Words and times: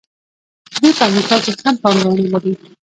دوی 0.81 0.91
په 0.97 1.03
امریکا 1.09 1.35
کې 1.43 1.51
هم 1.63 1.75
پانګونه 1.83 2.25
لري. 2.33 2.53